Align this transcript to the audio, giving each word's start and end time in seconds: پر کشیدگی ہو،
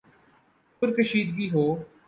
پر 0.81 0.89
کشیدگی 0.97 1.47
ہو، 1.53 1.65